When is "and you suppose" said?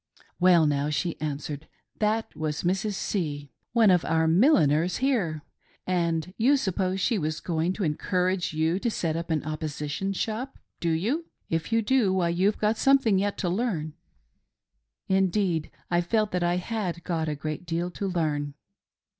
5.85-6.99